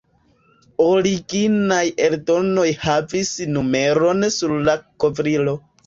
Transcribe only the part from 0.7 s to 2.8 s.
Originaj eldonoj